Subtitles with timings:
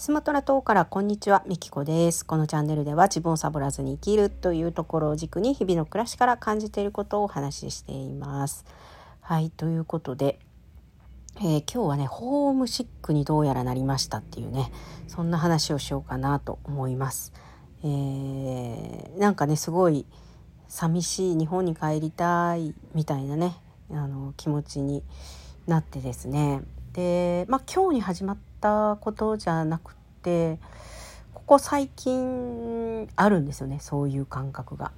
[0.00, 2.24] スマトラ島からこんにちは、みきこです。
[2.24, 8.64] このチャンネルでは自分をサボらずに生きるというところを軸に日々の暮らしから感じていることをお話ししています。
[9.20, 10.38] はい、ということで、
[11.36, 14.72] えー、今日はね、ホームシックにどうやらなりましたっていうね、
[15.06, 17.34] そんな話をしようかなと思います。
[17.84, 20.06] えー、なんかね、すごい
[20.66, 23.54] 寂しい日本に帰りたいみたいなね、
[23.90, 25.02] あの気持ちに
[25.66, 26.62] なってですね。
[26.94, 30.58] で、まあ今日に始まったったことじゃなくて
[31.32, 34.92] ここ最近あるんですよねそういう感覚が。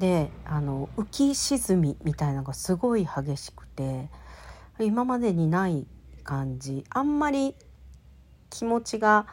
[0.00, 4.10] であの浮き沈みみたいなのがすごい激しくて
[4.78, 5.86] 今までにない
[6.22, 7.54] 感じあんまり
[8.50, 9.26] 気持ちが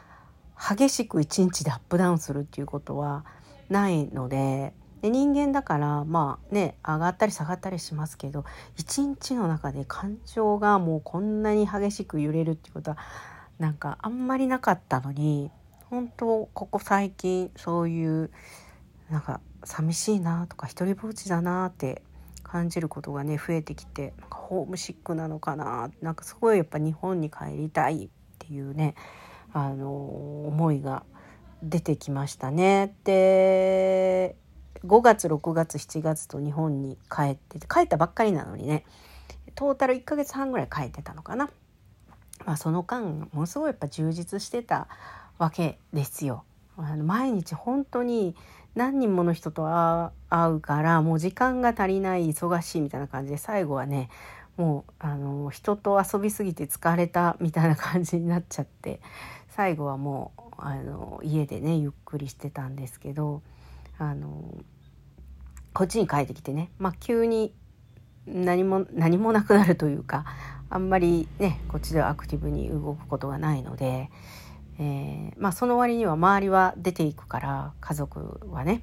[0.56, 3.26] 激しく一日でアップダウンするっていうことは
[3.68, 8.46] ないのでで人間だからまあね上がったり下がったりしますけど
[8.78, 12.96] 一日の中で感情がもうこんなに激しく揺れるっていうことは
[13.58, 15.50] なんかあんまりなかったのに
[15.90, 18.30] 本当ここ最近そういう
[19.10, 22.02] なんか寂しいなとか一人ぼっちだなって
[22.42, 28.94] 感じることがね増えてきてなんかホームシックなのかななんかすごいやっぱ日本に帰りたいっていうね
[29.52, 29.94] あの
[30.46, 31.04] 思いが
[31.62, 32.94] 出てきましたね。
[33.04, 34.36] で
[34.84, 38.84] 5月6月7月と日本に帰ってて帰ったばっかりなのにね
[39.54, 41.48] トータル1ヶ月半ぐらい帰ってたのかな。
[42.44, 44.88] まあ、その間ものすごいやっぱ充実してた
[45.38, 46.44] わけですよ。
[46.76, 48.34] あの毎日本当に
[48.74, 49.66] 何人もの人と
[50.30, 54.08] 会うからもう時間が足りない忙しいみたいな感じで最後はね
[54.56, 59.00] もうあの人と遊びすぎて疲れたみたいな感じになっちゃって
[59.48, 63.42] 最後はもうあの家でねゆっくりしてたんですけど
[63.98, 64.54] あの
[65.72, 67.52] こっちに帰ってきてね、まあ、急に
[68.26, 70.24] 何も何もなくなるというか
[70.74, 74.10] あんまりねこっちではアクティブに動くことがないので、
[74.80, 78.82] えー、まあその割には周りは出ていくから家族はね、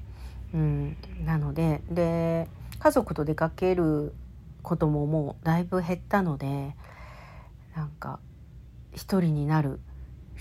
[0.54, 2.48] うん、なのでで
[2.78, 4.14] 家族と出かける
[4.62, 6.74] ことももうだいぶ減ったので
[7.76, 8.20] なんか
[8.94, 9.78] 一人になる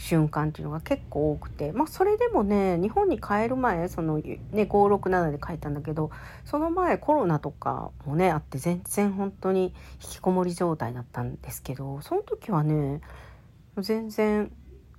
[0.01, 6.09] 瞬間っていうのが結構多くてまあそれでもね日本に帰る前そのね567で帰ったんだけど
[6.43, 9.73] その前コロナとかもねあって全然本当に
[10.03, 13.01] 引きこもり状態だったんですけどその時はね
[13.77, 14.51] 全然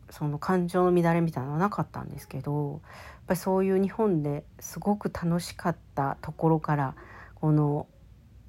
[0.08, 2.80] その感情の乱れみたいなのはなかったんですけどやっ
[3.26, 6.94] ぱりそういう日本ですごく楽しかったところから
[7.34, 7.88] この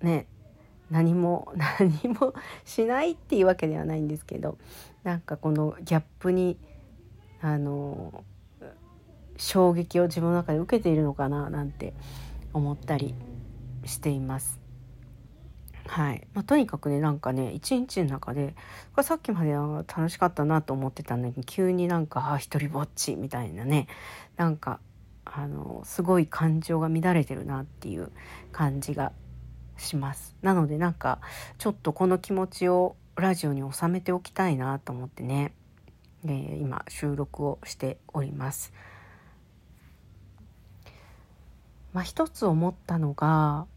[0.02, 0.28] ね
[0.92, 4.60] 何も 何もしないっていうわけではないんですけど
[5.04, 6.58] なんかこのギャップに
[7.42, 8.24] あの
[9.38, 11.94] 衝撃を自分の中で受けているのかななんて
[12.54, 13.16] 思ったり
[13.86, 14.64] しています。
[15.86, 18.56] はいまあ、とにかくねなんかね一日の中で
[18.94, 23.88] これさっきまでは楽しかったなと思ってたんだけど急になんかあ一人ぼっちみたいなね
[24.38, 24.80] なんか
[25.26, 28.12] あのすごい感情が乱れてるなっていう
[28.52, 29.12] 感じが
[29.78, 30.36] します。
[30.42, 31.20] なのでなんか
[31.58, 35.54] ちょっとこの気持ちをラジオに収めておきたいなと思ってね、
[36.26, 38.74] えー、今収録をしております。
[41.94, 43.68] まあ、一つ思ったのが、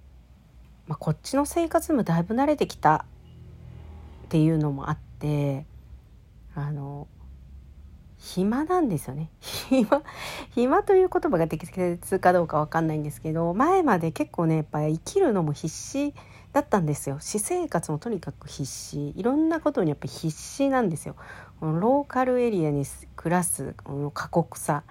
[0.87, 3.05] まあ、こっちの生活もだいぶ慣れてきた
[4.25, 5.67] っていうのもあって
[6.55, 7.07] あの
[8.19, 10.03] 暇なんですよね暇
[10.55, 16.15] 暇という言葉が適切かどうか分かんないんですけど前まで結構ねやっぱり生きるのも必死
[16.57, 17.19] だったんですよ。
[17.21, 19.13] 私生活もとにかく必死。
[19.15, 21.15] いろんなことにやっぱり必死なんですよ。
[21.61, 24.83] このローカルエリアに暮らすこの過酷さ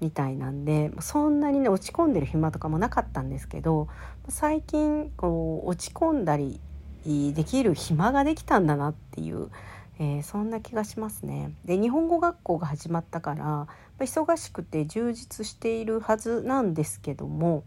[0.00, 3.88] みたいなんでそんなにね落ち込んでる暇とかもなかったんですけど
[4.30, 6.58] 最近こう落ち込んだり
[7.04, 9.50] できる暇ができたんだなっていう、
[9.98, 11.52] えー、そんな気がしますね。
[11.66, 17.64] で日本語学校が始まったから忙しくて充実しているはずなんですけども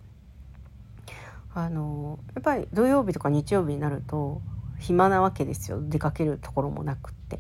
[1.56, 4.42] あのやっぱり土曜日とか日曜日になると
[4.80, 7.40] 暇なわけですよ出かけるところもなくって。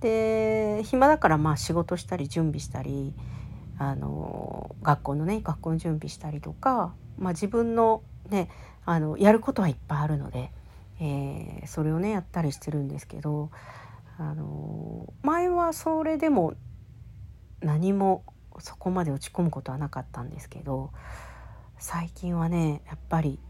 [0.00, 3.14] で暇だからまあ仕事したり準備したり
[3.78, 8.50] あの学校のね学校の準備したりとか、まあ、自分のね
[8.84, 10.50] あのやることはいっぱいあるので、
[11.00, 13.50] えー、それをねやったりしてるんですけど
[14.18, 16.54] あの前はそれでも
[17.60, 18.24] 何も
[18.58, 20.90] そこまで落ち込むことはなかったんですけど
[21.78, 23.40] 最近はねやっぱり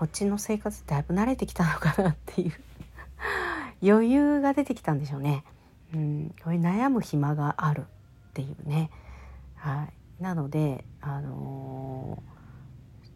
[0.00, 2.52] こっちの生活だいぶ慣れてきたのかなっていう
[3.86, 5.44] 余裕が出てきたんでしょうね。
[5.92, 7.84] うん、こういう悩む暇があるっ
[8.32, 8.90] ていうね。
[9.56, 9.88] は
[10.18, 12.22] い、なので、あの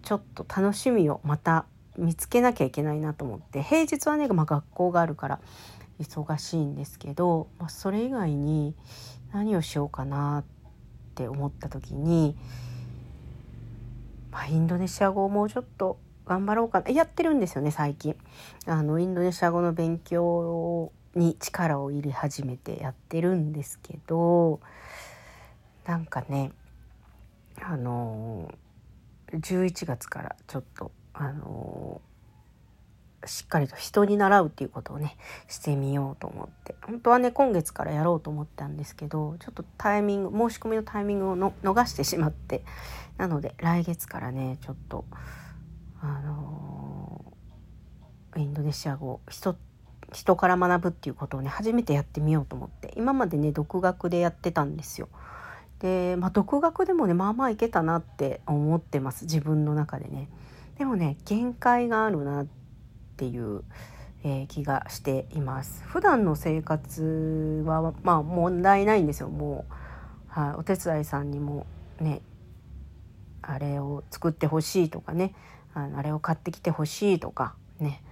[0.03, 1.65] ー、ちょっと楽しみをまた
[1.97, 5.41] 見つけなきゃいけないなと思って平日はね、まあ、学校があるから
[6.01, 8.75] 忙しいんですけど、まあ、それ以外に
[9.33, 10.45] 何をしようかなっ
[11.15, 12.37] て思った時に、
[14.31, 16.91] まあ、インドネシア語をもうちょっと頑張ろうかな。
[16.91, 18.17] やってるんですよね最近。
[18.67, 24.61] あのインドネシア語の勉強に力を入れ始めてやってるんですけど
[25.87, 26.53] なんかね
[27.63, 28.53] あの
[29.33, 32.01] 11月からちょっとあの
[33.27, 35.17] しっかりと人に習うっていうことをね
[35.49, 36.75] してみようと思って。
[36.83, 42.63] 本当はね今月からやろうと思ったんですけどちょっとタイミング申し込みのタイミングを逃してしまって。
[43.17, 45.05] なので来月からねちょっと
[46.05, 47.25] あの
[48.37, 49.57] インドネシア語人
[50.13, 55.09] 人から学ぶっていうことをね初めてやってみようと思って今までね独学でやってたんですよ。
[55.81, 60.29] で、まあ、独学でもねまあまあいけたなって思ってます自分の中でね。
[60.79, 62.47] でもね限界があるなっ
[63.17, 63.63] ていう、
[64.25, 65.83] えー、気がしています。
[65.85, 69.73] 普段の生活はまあ問題ないんですよもう、
[70.29, 71.67] はい、お手伝いさんにも
[71.99, 72.21] ね
[73.41, 75.35] あれを作ってほしいとかね
[75.75, 78.03] あのあれを買ってきてほしいとかね。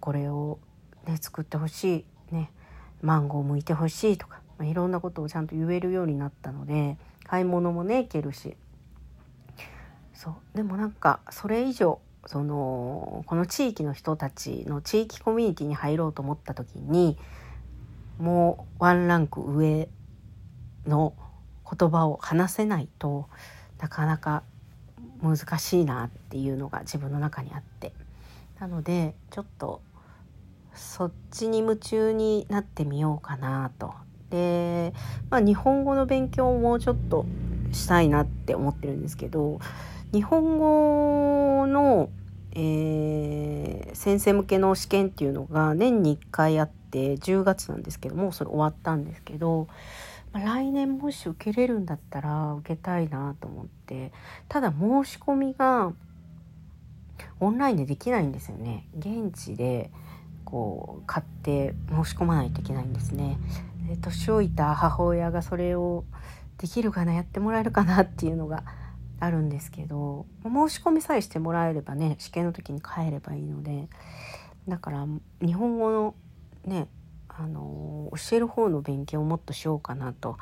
[0.00, 0.58] これを、
[1.06, 2.50] ね、作ってほしい、ね、
[3.02, 8.56] マンゴー剥いてほしいとか、まあ、いろんなことをちゃんと言えるようになったので買い物もね行けるし。
[10.12, 10.34] そう。
[10.56, 17.16] でもなんかそれ以上そのこの地域の人たちの地域コミュニティに入ろうと思った時に
[18.18, 19.88] もうワンランク上
[20.86, 21.14] の
[21.70, 23.28] 言葉を話せないと
[23.78, 24.42] なかなか
[25.22, 27.92] 難しいなっていうのが自分の中にあって
[28.60, 29.80] なのでちょっと
[30.74, 33.94] そっちに夢中になってみようかなと。
[34.30, 34.92] で、
[35.30, 37.24] まあ、日本語の勉強をもうちょっと
[37.72, 39.60] したいなって思ってるんですけど
[40.12, 42.10] 日本語の、
[42.52, 49.68] えー、先生向けの試験っていうのが年に1回あって10月なんですけどもそれ終わったんですけど
[50.36, 54.12] まあ、来年もし受けれるんだったら受けたいなと思って
[54.48, 55.94] ただ申し込みが
[57.40, 58.86] オンラインでできないんですよね。
[58.98, 59.90] 現地で
[60.44, 63.38] こう買って申し込まないといけないんですね。
[63.88, 66.04] で年老いた母親がそれを
[66.58, 68.62] できるかなやってもらえるかなっていうのが
[69.20, 73.88] あるんですけど申し込みさえしてもらえればね試験の時に帰ればいいので
[74.68, 75.06] だから
[75.40, 76.14] 日本語の
[76.64, 76.88] ね
[77.38, 80.38] あの教える方の勉強をもっとしようかなと、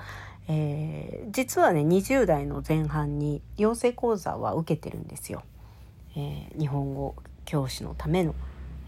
[0.49, 5.43] えー、実はね20代の前半に養成講座は受けてるんですよ。
[6.17, 8.35] えー、日本語教師のための、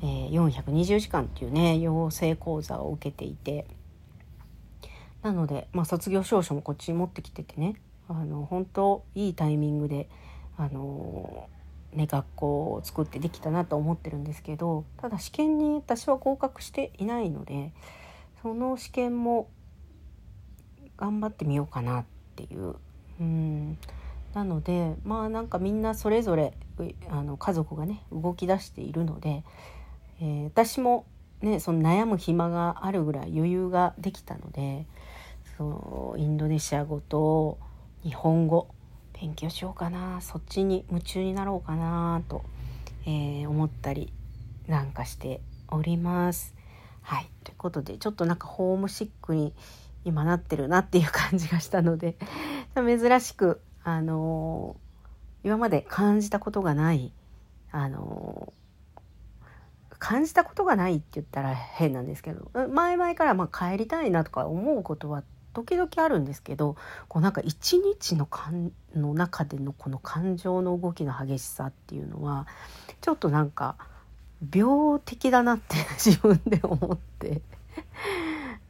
[0.03, 3.67] えー、420時間っていうね養成講座を受けていて。
[5.23, 7.75] なので、まあ、卒業証書もこっちに持ってきててね
[8.07, 10.09] あの本当いいタイミングで
[10.57, 11.49] あの
[11.97, 17.73] ね、学校を作ってできたなと思ってるんですけどただ試験に私は合格していないので
[18.43, 19.49] その試験も
[20.97, 22.05] 頑張ってみようかなっ
[22.37, 22.77] ていう。
[23.21, 23.79] うん。
[24.35, 26.53] なのでまあなんかみんなそれぞれ
[27.09, 29.43] あの家族がね動き出しているので、
[30.21, 31.07] えー、私も
[31.41, 34.87] ねその悩む暇があるぐらい余裕ができたので
[35.57, 37.59] そうインドネシア語と
[38.03, 38.69] 日本語
[39.21, 42.45] 勉強しようかなそっちに夢中になろうかなと、
[43.07, 44.13] えー、思ったり
[44.67, 46.55] なんかしております。
[47.03, 49.53] はいということでちょっとなんかホームシックに
[50.05, 52.17] 今なってるなっていう感じがしたので
[52.75, 57.13] 珍しくあのー、今まで感じたことがない
[57.71, 65.23] あのー、感じたことがないって言ったら変なんですけど前々からま帰りたいなとか思うことは
[65.57, 66.77] 時々あるんですけど
[67.09, 72.47] こうなんか一日の感の中でのこの感情の動きの激しさっていうのは
[73.01, 73.77] ちょっとなんか
[74.55, 77.41] 病的だなって 自分で思って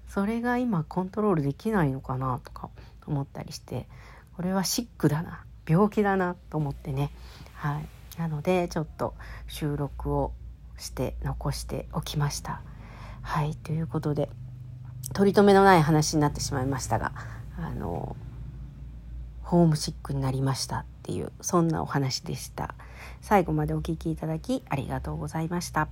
[0.06, 2.70] それが今コントロールできないのかなとか
[3.04, 3.88] 思ったりして
[4.36, 7.10] これはシックだな病気だなと思ってね。
[7.54, 7.86] はい。
[8.16, 9.14] なのでちょっと
[9.48, 10.32] 収録を
[10.78, 12.62] して残しておきました。
[13.22, 13.56] はい。
[13.56, 14.30] ということで
[15.12, 17.12] 取り留めのない話になってしまいましたが
[17.58, 18.16] あの
[19.42, 22.74] ホームシックになりましたっていうそんなお話でした
[23.20, 25.88] 最後までお聴きいただきありがとうございました。